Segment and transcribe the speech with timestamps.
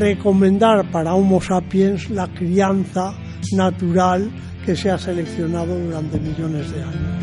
[0.00, 3.12] recomendar para Homo sapiens la crianza
[3.52, 4.30] natural
[4.64, 7.20] que se ha seleccionado durante millones de años.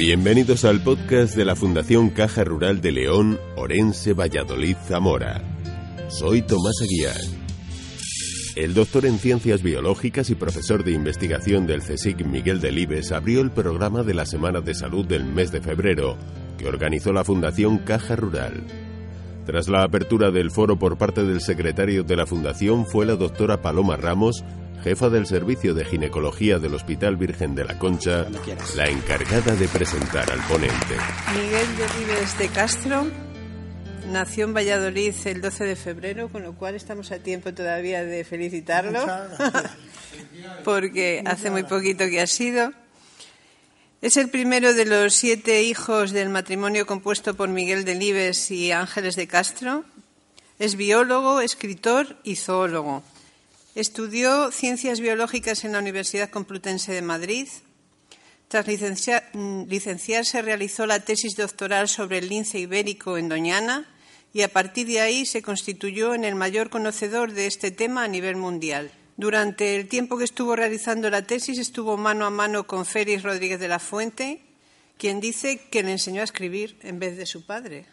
[0.00, 5.42] Bienvenidos al podcast de la Fundación Caja Rural de León, Orense, Valladolid, Zamora.
[6.08, 7.16] Soy Tomás Aguiar.
[8.56, 13.52] El doctor en Ciencias Biológicas y profesor de investigación del CSIC Miguel Delibes abrió el
[13.52, 16.16] programa de la Semana de Salud del mes de febrero,
[16.58, 18.85] que organizó la Fundación Caja Rural.
[19.46, 23.62] Tras la apertura del foro por parte del secretario de la Fundación fue la doctora
[23.62, 24.44] Paloma Ramos,
[24.82, 28.26] jefa del Servicio de Ginecología del Hospital Virgen de la Concha,
[28.74, 30.96] la encargada de presentar al ponente.
[31.32, 33.06] Miguel Delibes de Castro
[34.10, 38.24] nació en Valladolid el 12 de febrero, con lo cual estamos a tiempo todavía de
[38.24, 38.98] felicitarlo,
[40.64, 42.72] porque hace muy poquito que ha sido.
[44.02, 49.16] Es el primero de los siete hijos del matrimonio compuesto por Miguel Delibes y Ángeles
[49.16, 49.84] de Castro.
[50.58, 53.02] Es biólogo, escritor y zoólogo.
[53.74, 57.48] Estudió ciencias biológicas en la Universidad Complutense de Madrid.
[58.48, 63.88] Tras licenciarse realizó la tesis doctoral sobre el lince ibérico en Doñana
[64.34, 68.08] y a partir de ahí se constituyó en el mayor conocedor de este tema a
[68.08, 68.92] nivel mundial.
[69.16, 73.58] Durante el tiempo que estuvo realizando la tesis estuvo mano a mano con Félix Rodríguez
[73.58, 74.42] de la Fuente,
[74.98, 77.86] quien dice que le enseñó a escribir en vez de su padre,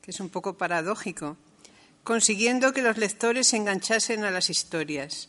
[0.00, 1.36] que es un poco paradójico,
[2.04, 5.28] consiguiendo que los lectores se enganchasen a las historias.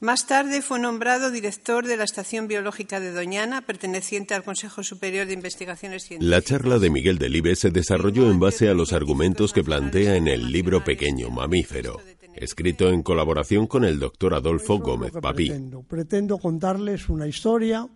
[0.00, 5.26] Más tarde fue nombrado director de la Estación Biológica de Doñana, perteneciente al Consejo Superior
[5.26, 6.30] de Investigaciones Científicas.
[6.30, 10.26] La charla de Miguel Delibes se desarrolló en base a los argumentos que plantea en
[10.26, 12.00] el libro Pequeño Mamífero
[12.36, 15.48] escrito en colaboración con el doctor Adolfo Gómez Papí.
[15.48, 15.82] Pretendo.
[15.82, 16.38] pretendo.
[16.38, 17.88] contarles una historia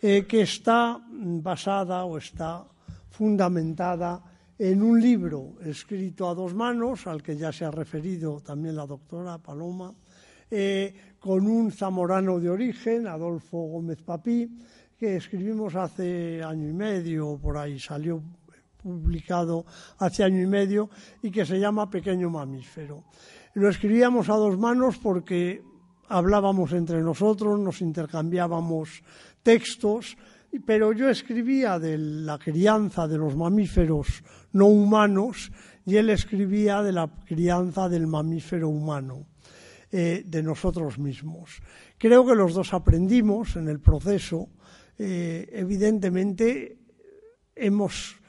[0.00, 2.64] eh, que está basada o está
[3.10, 4.22] fundamentada
[4.58, 8.86] en un libro escrito a dos manos, al que ya se ha referido también la
[8.86, 9.94] doctora Paloma,
[10.50, 14.48] eh, con un zamorano de origen, Adolfo Gómez Papí,
[14.98, 18.22] que escribimos hace año y medio, por ahí salió
[18.82, 19.64] publicado
[19.98, 20.90] hace año y medio,
[21.22, 23.04] y que se llama Pequeño Mamífero.
[23.54, 25.62] Lo escribíamos a dos manos porque
[26.08, 29.02] hablábamos entre nosotros, nos intercambiábamos
[29.42, 30.16] textos,
[30.66, 34.22] pero yo escribía de la crianza de los mamíferos
[34.52, 35.50] no humanos
[35.86, 39.26] y él escribía de la crianza del mamífero humano,
[39.90, 41.62] eh, de nosotros mismos.
[41.98, 44.48] Creo que los dos aprendimos en el proceso.
[44.98, 46.78] Eh, evidentemente,
[47.54, 48.21] hemos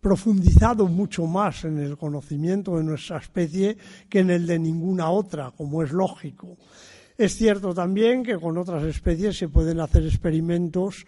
[0.00, 3.76] profundizado mucho más en el conocimiento de nuestra especie
[4.08, 6.56] que en el de ninguna otra, como es lógico.
[7.18, 11.04] Es cierto también que con otras especies se pueden hacer experimentos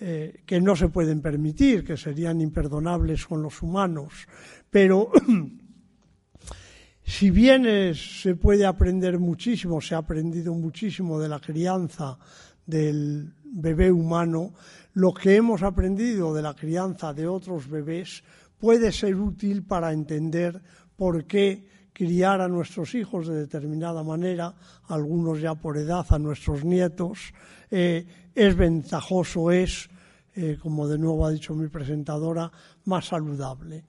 [0.00, 4.28] eh, que no se pueden permitir, que serían imperdonables con los humanos,
[4.70, 5.10] pero
[7.02, 12.16] si bien se puede aprender muchísimo, se ha aprendido muchísimo de la crianza
[12.64, 14.52] del bebé humano,
[14.98, 18.24] lo que hemos aprendido de la crianza de otros bebés
[18.58, 20.60] puede ser útil para entender
[20.96, 24.56] por qué criar a nuestros hijos de determinada manera,
[24.88, 27.32] algunos ya por edad a nuestros nietos,
[27.70, 29.88] eh, es ventajoso, es,
[30.34, 32.50] eh, como de nuevo ha dicho mi presentadora,
[32.86, 33.84] más saludable.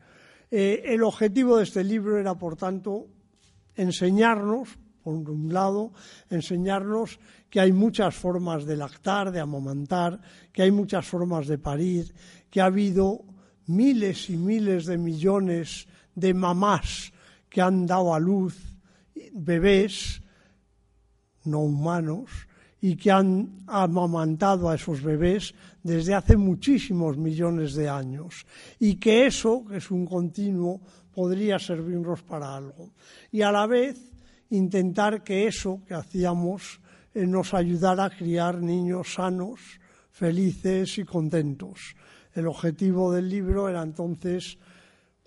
[0.52, 3.08] Eh, el objetivo de este libro era, por tanto,
[3.76, 4.78] enseñarnos,
[5.10, 5.92] por un lado,
[6.30, 10.22] enseñarnos que hay muchas formas de lactar, de amamantar,
[10.52, 12.14] que hay muchas formas de parir,
[12.50, 13.24] que ha habido
[13.68, 17.12] miles y miles de millones de mamás
[17.50, 18.56] que han dado a luz
[19.34, 20.22] bebés
[21.46, 22.30] no humanos
[22.82, 25.54] y que han amamantado a esos bebés
[25.84, 28.46] desde hace muchísimos millones de años
[28.80, 30.82] y que eso, que es un continuo,
[31.14, 32.92] podría servirnos para algo.
[33.32, 34.09] Y a la vez
[34.50, 36.82] intentar que eso que hacíamos
[37.14, 39.60] eh, nos ayudara a criar niños sanos,
[40.12, 41.96] felices y contentos.
[42.34, 44.58] El objetivo del libro era entonces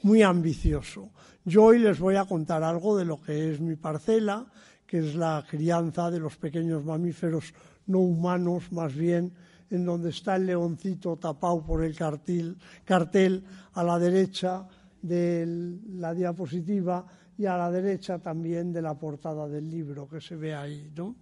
[0.02, 1.10] muy ambicioso.
[1.44, 4.46] Yo hoy les voy a contar algo de lo que es mi parcela,
[4.86, 7.54] que es la crianza de los pequeños mamíferos
[7.86, 9.32] no humanos, más bien
[9.70, 13.42] en donde está el leoncito tapado por el cartel, cartel
[13.72, 14.69] a la derecha
[15.00, 17.06] de la diapositiva
[17.43, 20.93] y a la derecha también de la portada del libro que se ve ahí.
[20.94, 21.17] ¿no?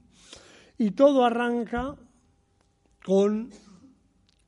[0.77, 1.97] Y todo arranca
[3.03, 3.49] con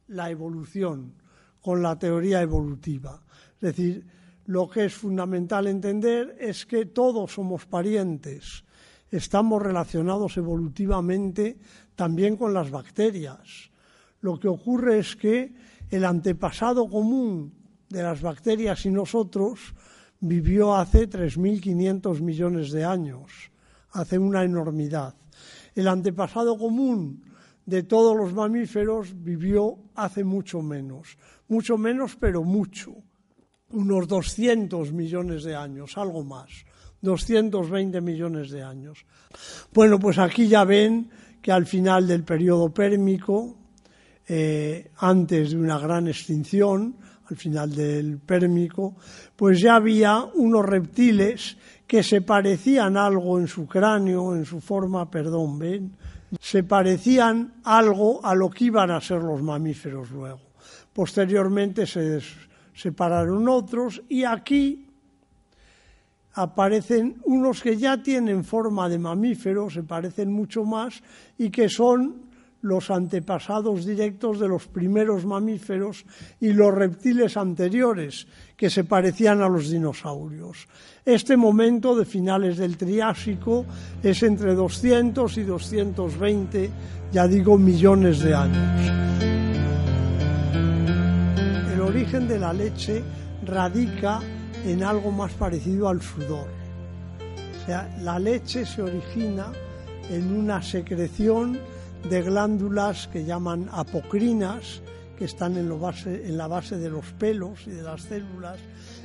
[0.09, 1.15] la evolución,
[1.63, 3.23] con la teoría evolutiva.
[3.55, 4.07] Es decir,
[4.45, 8.65] lo que es fundamental entender es que todos somos parientes,
[9.11, 11.59] estamos relacionados evolutivamente
[11.95, 13.71] también con las bacterias.
[14.21, 15.55] Lo que ocurre es que
[15.89, 17.55] el antepasado común
[17.89, 19.75] de las bacterias y nosotros
[20.23, 23.51] vivió hace 3.500 millones de años,
[23.91, 25.15] hace una enormidad.
[25.75, 27.25] El antepasado común
[27.67, 32.95] de todos los mamíferos vivió hace mucho menos, mucho menos pero mucho,
[33.71, 36.51] unos 200 millones de años, algo más,
[37.01, 39.05] 220 millones de años.
[39.75, 41.11] Bueno, pues aquí ya ven
[41.41, 43.57] que al final del periodo pérmico,
[44.29, 46.95] eh, antes de una gran extinción,
[47.33, 48.95] al final del pérmico,
[49.35, 51.57] pues ya había unos reptiles
[51.87, 55.97] que se parecían algo en su cráneo, en su forma, perdón, ven,
[56.39, 60.41] se parecían algo a lo que iban a ser los mamíferos luego.
[60.93, 62.21] Posteriormente se
[62.75, 64.87] separaron otros y aquí
[66.35, 71.03] aparecen unos que ya tienen forma de mamíferos, se parecen mucho más
[71.39, 72.31] y que son
[72.63, 76.05] los antepasados directos de los primeros mamíferos
[76.41, 78.27] y los reptiles anteriores
[78.57, 80.69] que se parecían a los dinosaurios.
[81.05, 83.67] Este momento de finales del Triásico
[84.03, 86.71] es entre 200 y 220,
[87.13, 88.93] ya digo, millones de años.
[91.75, 93.03] El origen de la leche
[93.45, 94.21] radica
[94.65, 96.47] en algo más parecido al sudor.
[97.61, 99.47] O sea, la leche se origina
[100.11, 101.59] en una secreción
[102.09, 104.83] de glándulas que llaman apocrinas,
[105.17, 108.59] que están en, la base de los pelos y de las células,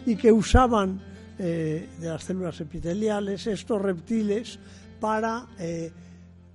[0.05, 0.99] y que usaban
[1.37, 4.59] eh, de las células epiteliales estos reptiles
[4.99, 5.91] para eh,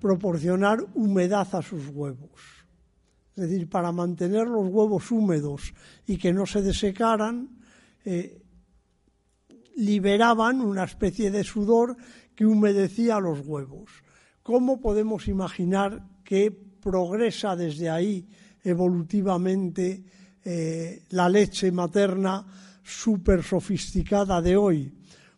[0.01, 2.41] proporcionar humedad a sus huevos.
[3.37, 5.73] Es decir, para mantener los huevos húmedos
[6.07, 7.49] y que no se desecaran,
[8.05, 8.43] eh,
[9.77, 11.97] liberaban una especie de sudor
[12.35, 13.91] que humedecía los huevos.
[14.43, 18.27] ¿Cómo podemos imaginar que progresa desde ahí
[18.65, 20.05] evolutivamente
[20.45, 22.45] eh, la leche materna
[22.83, 24.93] súper sofisticada de hoy?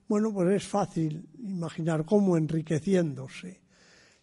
[0.09, 3.61] Bueno, pues es fácil imaginar cómo enriqueciéndose.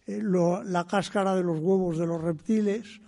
[0.06, 3.00] Eh, la cáscara de los huevos de los reptiles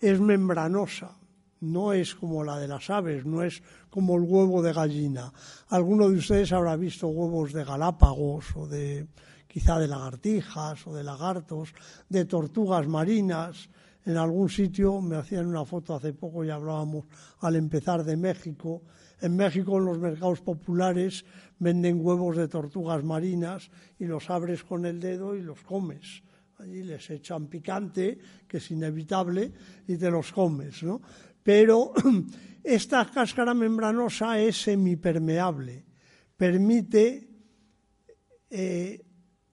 [0.00, 1.16] es membranosa,
[1.60, 5.32] no es como la de las aves, no es como el huevo de gallina.
[5.68, 9.06] Alguno de ustedes habrá visto huevos de Galápagos o de
[9.48, 11.74] quizá de lagartijas o de lagartos,
[12.08, 13.68] de tortugas marinas.
[14.04, 17.06] En algún sitio me hacían una foto hace poco y hablábamos
[17.40, 18.82] al empezar de México.
[19.20, 21.24] En México, en los mercados populares,
[21.58, 26.22] venden huevos de tortugas marinas y los abres con el dedo y los comes.
[26.58, 29.52] Allí les echan picante, que es inevitable,
[29.86, 31.00] y te los comes, ¿no?
[31.42, 31.92] Pero
[32.64, 35.84] esta cáscara membranosa es semipermeable,
[36.36, 37.28] permite
[38.50, 39.07] eh,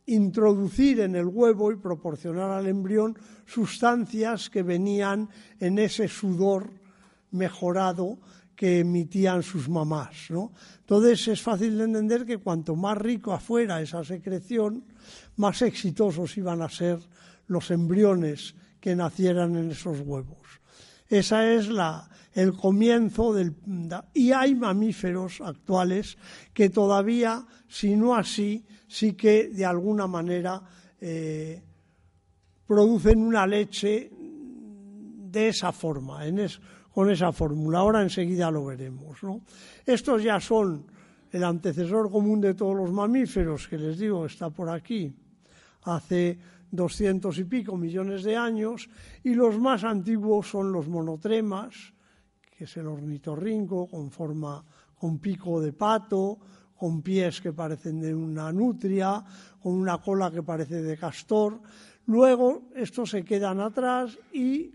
[0.05, 5.29] introducir en el huevo y proporcionar al embrión sustancias que venían
[5.59, 6.69] en ese sudor
[7.31, 8.19] mejorado
[8.55, 10.29] que emitían sus mamás.
[10.29, 10.53] ¿no?
[10.79, 14.85] Entonces es fácil de entender que cuanto más rico afuera esa secreción,
[15.35, 16.99] más exitosos iban a ser
[17.47, 20.61] los embriones que nacieran en esos huevos.
[21.07, 23.55] Esa es la, el comienzo del...
[24.13, 26.17] Y hay mamíferos actuales
[26.53, 28.65] que todavía, si no así,
[28.95, 30.61] sí que de alguna manera
[31.01, 31.61] eh,
[32.65, 36.21] producen una leche de esa forma,
[36.93, 37.79] con esa fórmula.
[37.79, 39.19] Ahora enseguida lo veremos.
[39.85, 40.85] Estos ya son
[41.29, 45.13] el antecesor común de todos los mamíferos, que les digo, está por aquí,
[45.83, 46.39] hace
[46.71, 48.89] doscientos y pico millones de años,
[49.25, 51.75] y los más antiguos son los monotremas,
[52.57, 54.63] que es el ornitorrinco con forma
[54.97, 56.39] con pico de pato,
[56.77, 59.23] con pies que parecen de una nutria,
[59.61, 61.59] con una cola que parece de castor.
[62.07, 64.71] Luego estos se quedan atrás y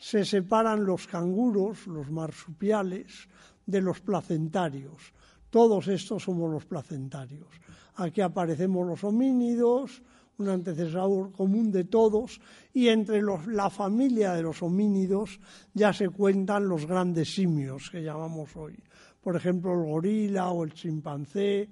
[0.00, 3.28] se separan los canguros, los marsupiales,
[3.66, 5.12] de los placentarios.
[5.50, 7.48] Todos estos somos los placentarios.
[7.96, 10.02] Aquí aparecemos los homínidos,
[10.36, 12.40] un antecesor común de todos,
[12.72, 15.38] y entre la familia de los homínidos
[15.72, 18.76] ya se cuentan los grandes simios que llamamos hoy
[19.24, 21.70] por ejemplo, el gorila o el chimpancé,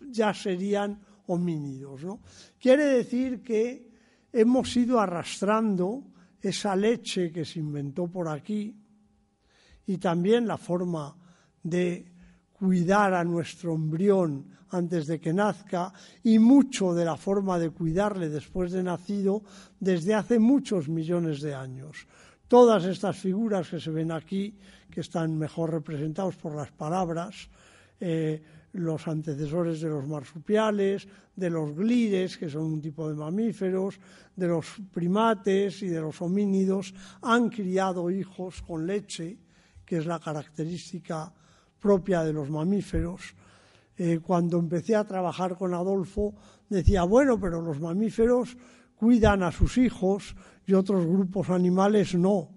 [0.00, 2.04] ya serían homínidos.
[2.04, 2.20] ¿no?
[2.60, 3.90] Quiere decir que
[4.32, 6.04] hemos ido arrastrando
[6.40, 8.76] esa leche que se inventó por aquí
[9.86, 11.16] y también la forma
[11.64, 12.12] de
[12.52, 15.92] cuidar a nuestro embrión antes de que nazca
[16.22, 19.42] y mucho de la forma de cuidarle después de nacido
[19.80, 22.06] desde hace muchos millones de años.
[22.52, 24.52] Todas estas figuras que se ven aquí,
[24.92, 27.48] que están mejor representados por las palabras,
[27.98, 28.42] eh,
[28.74, 33.98] los antecesores de los marsupiales, de los glides, que son un tipo de mamíferos,
[34.36, 36.92] de los primates y de los homínidos,
[37.22, 39.38] han criado hijos con leche,
[39.86, 41.32] que es la característica
[41.80, 43.34] propia de los mamíferos.
[43.96, 46.34] Eh, cuando empecé a trabajar con Adolfo,
[46.68, 48.58] decía, bueno, pero los mamíferos
[49.02, 52.50] cuidan a sus hijos y otros grupos animales no.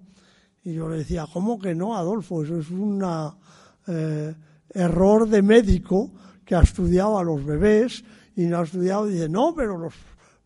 [0.64, 2.44] Y yo le decía, ¿cómo que no, Adolfo?
[2.44, 3.04] Eso es un
[3.88, 4.36] eh,
[4.70, 6.12] error de médico
[6.46, 8.04] que ha estudiado a los bebés
[8.36, 9.96] y no ha estudiado, dice, no, pero los,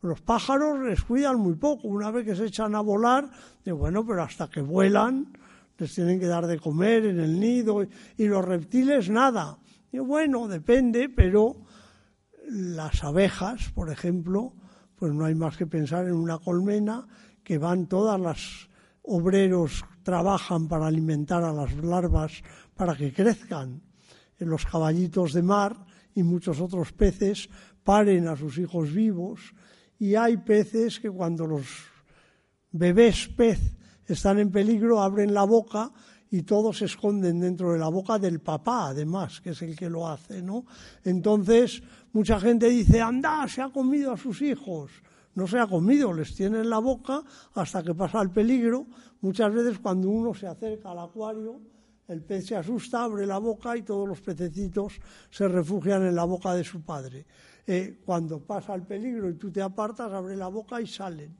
[0.01, 1.89] los pájaros les cuidan muy poco.
[1.89, 5.33] Una vez que se echan a volar, dice, bueno, pero hasta que vuelan,
[5.77, 9.57] les tienen que dar de comer en el nido y los reptiles nada.
[9.91, 11.57] Y bueno, depende, pero
[12.47, 14.53] las abejas, por ejemplo,
[14.99, 17.07] pues no hay más que pensar en una colmena
[17.41, 18.69] que van todas las
[19.03, 22.43] obreros trabajan para alimentar a las larvas
[22.75, 23.81] para que crezcan.
[24.37, 25.75] En los caballitos de mar
[26.13, 27.49] y muchos otros peces
[27.83, 29.53] paren a sus hijos vivos
[29.97, 31.65] y hay peces que cuando los
[32.71, 33.59] bebés pez
[34.05, 35.91] están en peligro abren la boca
[36.31, 39.89] y todos se esconden dentro de la boca del papá, además, que es el que
[39.89, 40.65] lo hace, ¿no?
[41.03, 41.81] Entonces,
[42.13, 44.91] mucha gente dice, anda, se ha comido a sus hijos.
[45.35, 48.87] No se ha comido, les tiene en la boca hasta que pasa el peligro.
[49.21, 51.61] Muchas veces cuando uno se acerca al acuario,
[52.07, 56.25] el pez se asusta, abre la boca y todos los pececitos se refugian en la
[56.25, 57.25] boca de su padre.
[57.65, 61.35] Eh, cuando pasa el peligro y tú te apartas, abre la boca y salen.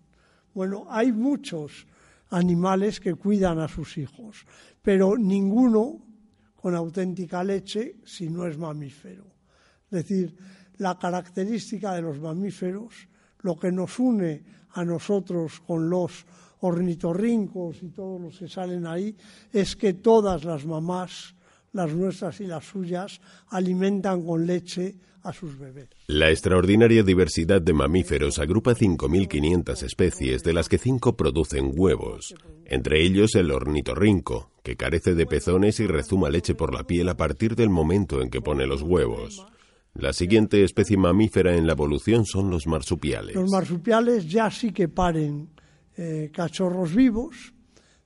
[0.54, 1.88] Bueno, hay muchos
[2.30, 4.46] animales que cuidan a sus hijos,
[4.82, 6.06] pero ninguno
[6.56, 9.26] con auténtica leche si no es mamífero.
[9.86, 10.36] Es decir,
[10.78, 13.08] la característica de los mamíferos,
[13.42, 16.26] lo que nos une a nosotros con los
[16.62, 19.16] ornitorrincos y todos los que salen ahí,
[19.52, 21.36] es que todas las mamás,
[21.74, 25.90] las nuestras y las suyas, alimentan con leche a sus bebés.
[26.08, 32.34] La extraordinaria diversidad de mamíferos agrupa 5.500 especies, de las que cinco producen huevos,
[32.66, 37.18] entre ellos el ornitorrinco, que carece de pezones y rezuma leche por la piel a
[37.18, 39.46] partir del momento en que pone los huevos.
[39.96, 43.36] La siguiente especie mamífera en la evolución son los marsupiales.
[43.36, 45.50] Los marsupiales ya sí que paren
[45.98, 47.54] eh, cachorros vivos,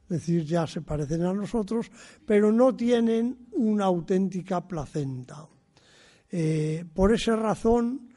[0.08, 1.90] decir, ya se parecen a nosotros,
[2.26, 5.48] pero no tienen una auténtica placenta.
[6.32, 8.10] Eh, por esa razón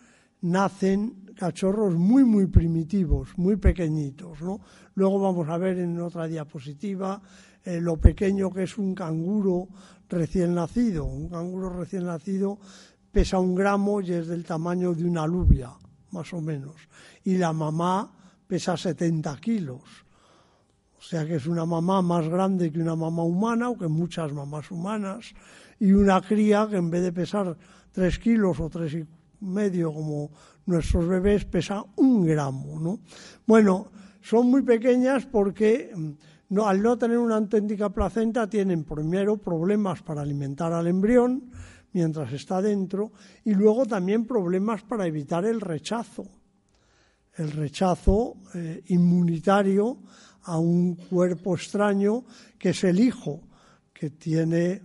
[0.43, 4.41] nacen cachorros muy, muy primitivos, muy pequeñitos.
[4.41, 4.61] ¿no?
[4.95, 7.21] Luego vamos a ver en otra diapositiva
[7.65, 9.69] eh, lo pequeño que es un canguro
[10.09, 11.05] recién nacido.
[11.05, 12.59] Un canguro recién nacido
[13.11, 15.73] pesa un gramo y es del tamaño de una alubia,
[16.13, 16.77] más o menos.
[17.25, 18.13] Y la mamá
[18.47, 20.06] pesa 70 kilos.
[21.07, 24.33] O sea que es una mamá más grande que una mamá humana o que muchas
[24.33, 25.35] mamás humanas.
[25.79, 27.57] Y una cría que en vez de pesar
[27.93, 29.07] tres kilos o tres y
[29.39, 30.33] medio como
[30.67, 32.99] nuestros bebés pesa un gramo, ¿no?
[33.47, 33.87] Bueno,
[34.21, 40.23] son muy pequeñas porque mm, al no tener una auténtica placenta tienen primero problemas para
[40.23, 41.53] alimentar al embrión
[41.93, 43.13] mientras está dentro
[43.45, 46.25] y luego también problemas para evitar el rechazo,
[47.37, 49.99] el rechazo eh, inmunitario
[50.45, 52.25] a un cuerpo extraño
[52.59, 53.43] que es el hijo,
[53.93, 54.83] que tiene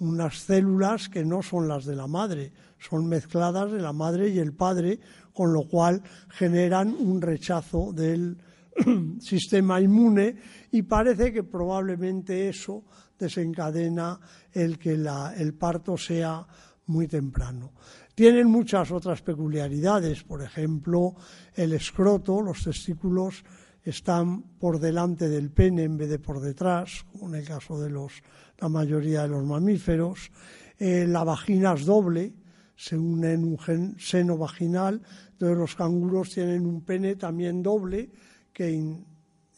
[0.00, 4.38] unas células que no son las de la madre, son mezcladas de la madre y
[4.38, 4.98] el padre,
[5.32, 8.36] con lo cual generan un rechazo del
[9.20, 10.36] sistema inmune
[10.72, 12.84] y parece que probablemente eso
[13.18, 14.18] desencadena
[14.52, 16.46] el que el parto sea
[16.86, 17.72] muy temprano.
[18.14, 21.16] Tienen muchas otras peculiaridades, por ejemplo,
[21.54, 23.44] el escroto, los testículos
[23.82, 27.90] están por delante del pene en vez de por detrás, como en el caso de
[27.90, 28.22] los
[28.58, 30.30] la mayoría de los mamíferos.
[30.78, 32.32] Eh, la vagina es doble,
[32.76, 35.02] se une en un seno vaginal,
[35.32, 38.10] entonces los canguros tienen un pene también doble
[38.52, 38.80] que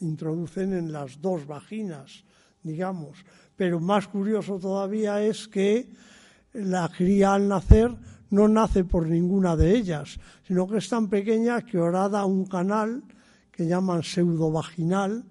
[0.00, 2.24] introducen en las dos vaginas,
[2.62, 3.24] digamos.
[3.54, 5.88] Pero más curioso todavía es que
[6.52, 7.96] la cría al nacer
[8.30, 12.46] no nace por ninguna de ellas, sino que es tan pequeña que ahora da un
[12.46, 13.02] canal
[13.50, 15.24] que llaman pseudovaginal,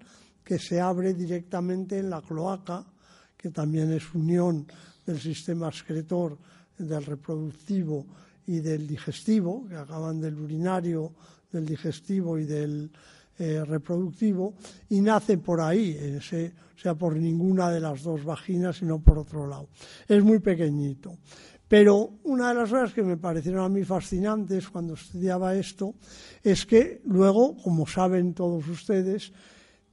[0.44, 2.86] que se abre directamente en la cloaca
[3.46, 4.66] que también es unión
[5.06, 6.36] del sistema excretor,
[6.80, 8.08] del reproductivo
[8.48, 11.14] y del digestivo, que acaban del urinario,
[11.52, 12.90] del digestivo y del
[13.38, 14.56] eh, reproductivo,
[14.90, 19.46] y nace por ahí, o sea, por ninguna de las dos vaginas, sino por otro
[19.46, 19.70] lado.
[20.08, 21.20] Es muy pequeñito.
[21.68, 25.96] Pero una de las cosas que me parecieron a mí fascinantes cuando estudiaba esto
[26.44, 29.34] es que luego, como saben todos ustedes,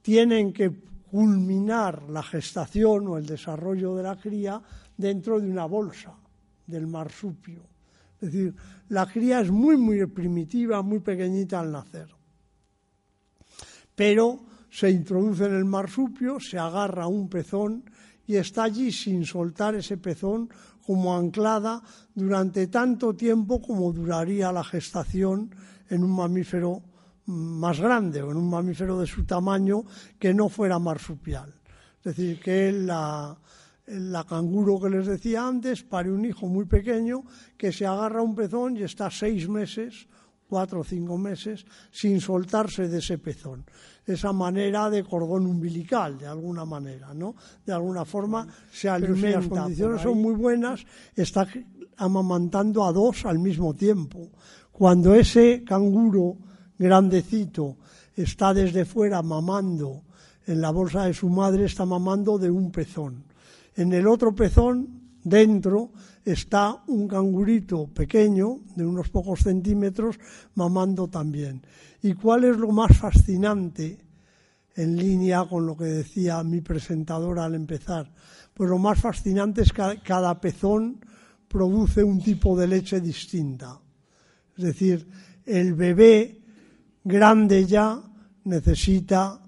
[0.01, 0.71] tienen que
[1.09, 4.61] culminar la gestación o el desarrollo de la cría
[4.97, 6.13] dentro de una bolsa
[6.67, 7.63] del marsupio.
[8.21, 8.55] Es decir,
[8.89, 12.07] la cría es muy, muy primitiva, muy pequeñita al nacer.
[13.95, 14.39] Pero
[14.69, 17.83] se introduce en el marsupio, se agarra un pezón
[18.25, 20.49] y está allí sin soltar ese pezón
[20.85, 21.81] como anclada
[22.13, 25.49] durante tanto tiempo como duraría la gestación
[25.89, 26.81] en un mamífero
[27.25, 29.83] más grande o en un mamífero de su tamaño
[30.19, 31.53] que no fuera marsupial.
[31.99, 33.37] Es decir, que la,
[33.87, 37.23] la canguro que les decía antes pare un hijo muy pequeño
[37.57, 40.07] que se agarra un pezón y está seis meses,
[40.49, 43.63] cuatro o cinco meses, sin soltarse de ese pezón
[44.05, 47.35] esa manera de cordón umbilical, de alguna manera, ¿no?
[47.65, 49.39] De alguna forma se alimenta.
[49.39, 51.47] las condiciones son muy buenas, está
[51.97, 54.29] amamantando a dos al mismo tiempo.
[54.71, 56.37] Cuando ese canguro
[56.77, 57.77] grandecito
[58.15, 60.03] está desde fuera mamando
[60.45, 63.23] en la bolsa de su madre, está mamando de un pezón.
[63.75, 65.91] En el otro pezón, dentro,
[66.25, 70.19] está un cangurito pequeño, de unos pocos centímetros,
[70.55, 71.61] mamando también.
[72.01, 73.97] ¿Y cuál es lo más fascinante
[74.75, 78.11] en línea con lo que decía mi presentadora al empezar?
[78.53, 80.99] Pues lo más fascinante es que cada pezón
[81.47, 83.79] produce un tipo de leche distinta.
[84.57, 85.07] Es decir,
[85.45, 86.41] el bebé
[87.03, 88.01] grande ya
[88.45, 89.42] necesita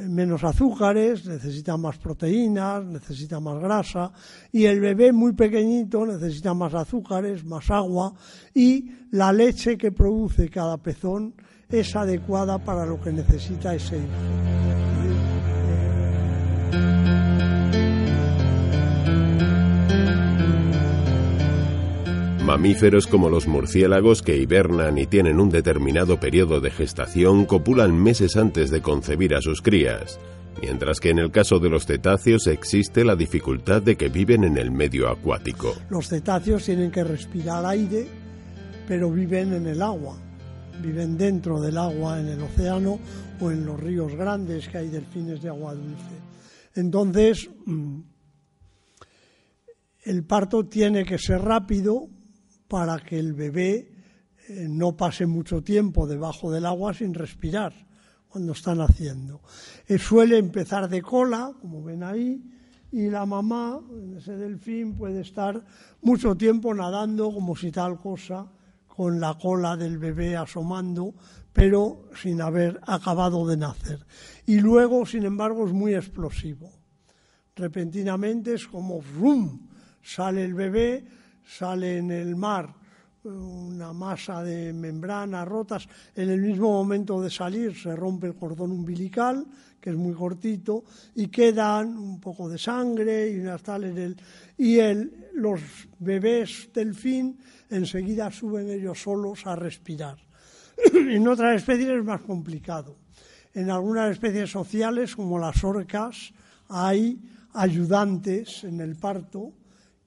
[0.00, 4.12] menos azúcares, necesita más proteínas, necesita más grasa
[4.52, 8.12] y el bebé muy pequeñito necesita más azúcares, más agua
[8.54, 11.34] y la leche que produce cada pezón
[11.68, 14.97] es adecuada para lo que necesita ese hijo.
[22.48, 28.38] Mamíferos como los murciélagos que hibernan y tienen un determinado periodo de gestación copulan meses
[28.38, 30.18] antes de concebir a sus crías,
[30.62, 34.56] mientras que en el caso de los cetáceos existe la dificultad de que viven en
[34.56, 35.74] el medio acuático.
[35.90, 38.08] Los cetáceos tienen que respirar aire,
[38.88, 40.16] pero viven en el agua
[40.80, 42.98] viven dentro del agua en el océano
[43.40, 46.14] o en los ríos grandes que hay delfines de agua dulce.
[46.76, 48.00] Entonces, mm,
[50.04, 52.08] el parto tiene que ser rápido
[52.68, 53.92] para que el bebé
[54.48, 57.72] eh, no pase mucho tiempo debajo del agua sin respirar
[58.28, 59.40] cuando está naciendo.
[59.86, 62.42] Eh, suele empezar de cola, como ven ahí,
[62.90, 63.80] y la mamá,
[64.16, 65.62] ese delfín, puede estar
[66.02, 68.50] mucho tiempo nadando como si tal cosa
[68.86, 71.14] con la cola del bebé asomando,
[71.52, 74.06] pero sin haber acabado de nacer.
[74.46, 76.70] Y luego, sin embargo, es muy explosivo.
[77.54, 79.68] Repentinamente es como ¡rum!
[80.02, 81.04] sale el bebé,
[81.48, 82.74] sale en el mar
[83.24, 88.70] una masa de membranas rotas, en el mismo momento de salir se rompe el cordón
[88.72, 89.44] umbilical,
[89.80, 90.84] que es muy cortito,
[91.14, 94.16] y quedan un poco de sangre y unas tal en el,
[94.56, 95.60] y el, los
[95.98, 97.38] bebés delfín
[97.70, 100.16] enseguida suben ellos solos a respirar.
[100.94, 102.96] en otras especies es más complicado.
[103.52, 106.32] En algunas especies sociales, como las orcas,
[106.68, 107.20] hay
[107.54, 109.52] ayudantes en el parto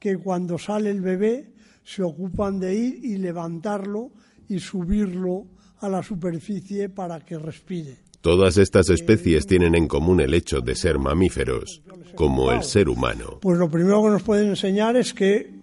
[0.02, 4.10] que cuando sale el bebé se ocupan de ir y levantarlo
[4.50, 5.46] y subirlo
[5.78, 7.98] a la superficie para que respire.
[8.20, 11.84] Todas estas especies tienen en común el hecho de ser mamíferos,
[12.16, 13.38] como el ser humano.
[13.42, 15.54] Pues lo primero que nos pueden enseñar es que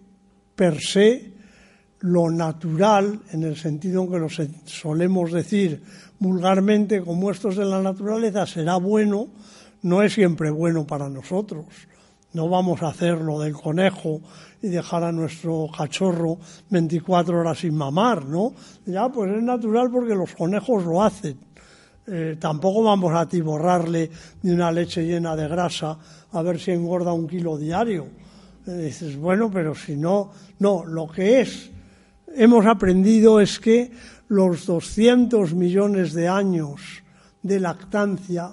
[0.54, 1.32] per se
[2.00, 4.28] lo natural, en el sentido en que lo
[4.66, 5.82] solemos decir
[6.20, 9.30] vulgarmente como estos de la naturaleza, será bueno,
[9.82, 11.66] no es siempre bueno para nosotros.
[12.32, 14.20] No vamos a hacer lo del conejo
[14.60, 16.38] y dejar a nuestro cachorro
[16.70, 18.52] 24 horas sin mamar, ¿no?
[18.86, 21.38] Ya, pues es natural porque los conejos lo hacen.
[22.06, 24.10] Eh, tampoco vamos a atiborrarle
[24.42, 25.98] de una leche llena de grasa
[26.32, 28.06] a ver si engorda un kilo diario.
[28.66, 31.70] Eh, dices, bueno, pero si no, no, lo que es,
[32.34, 33.90] hemos aprendido es que
[34.28, 37.02] los 200 millones de años
[37.42, 38.52] de lactancia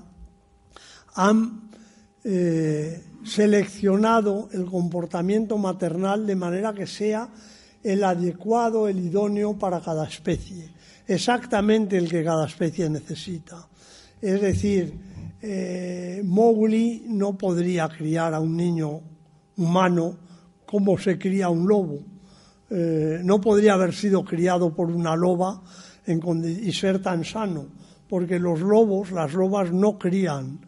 [1.16, 1.70] han
[2.24, 7.30] eh, seleccionado el comportamiento maternal de manera que sea
[7.84, 10.72] el adecuado, el idóneo para cada especie,
[11.08, 13.68] exactamente el que cada especie necesita.
[14.22, 14.94] Es decir,
[15.42, 19.02] eh, Mowgli no podría criar a un niño
[19.58, 20.18] humano
[20.66, 22.00] como se cría un lobo.
[22.70, 25.62] Eh, no podría haber sido criado por una loba
[26.08, 27.68] y ser tan sano,
[28.10, 30.60] porque los lobos, las lobas no crían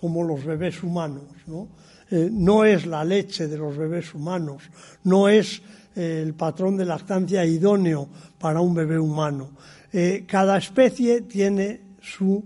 [0.00, 1.68] como los bebés humanos, ¿no?
[2.10, 4.62] Eh, no es la leche de los bebés humanos,
[5.04, 5.60] no es
[5.94, 9.50] eh, el patrón de lactancia idóneo para un bebé humano.
[9.92, 12.44] Eh, cada especie tiene su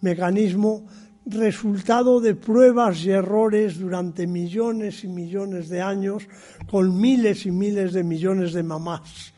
[0.00, 0.84] mecanismo
[1.26, 6.26] resultado de pruebas y errores durante millones y millones de años
[6.68, 9.32] con miles y miles de millones de mamás.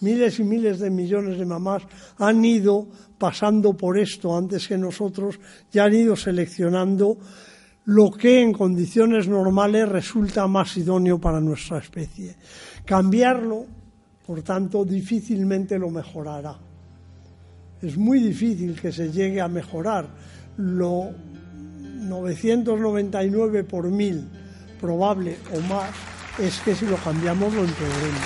[0.00, 1.82] Miles y miles de millones de mamás
[2.18, 5.38] han ido pasando por esto antes que nosotros
[5.72, 7.18] y han ido seleccionando
[7.86, 12.36] lo que en condiciones normales resulta más idóneo para nuestra especie.
[12.84, 13.66] Cambiarlo,
[14.26, 16.56] por tanto, difícilmente lo mejorará.
[17.82, 20.08] Es muy difícil que se llegue a mejorar
[20.56, 21.10] lo
[22.08, 24.28] 999 por mil
[24.80, 25.90] probable o más
[26.38, 28.20] es que si lo cambiamos lo empeoremos.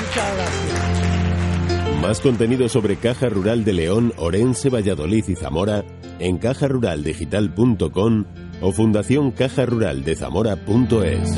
[0.00, 2.00] Muchas gracias.
[2.02, 5.84] Más contenido sobre Caja Rural de León, Orense, Valladolid y Zamora
[6.18, 8.24] en cajaruraldigital.com
[8.60, 11.34] o Fundación Caja Rural de Zamora.es.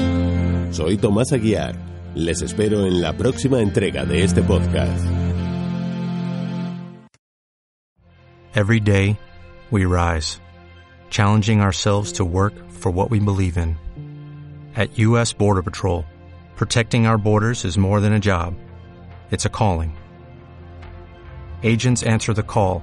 [0.77, 1.75] Soy Tomás Aguiar.
[2.15, 5.07] Les espero en la próxima entrega de este podcast.
[8.55, 9.17] Every day,
[9.71, 10.41] we rise,
[11.11, 13.77] challenging ourselves to work for what we believe in.
[14.75, 15.33] At U.S.
[15.33, 16.05] Border Patrol,
[16.57, 18.55] protecting our borders is more than a job,
[19.31, 19.97] it's a calling.
[21.63, 22.83] Agents answer the call,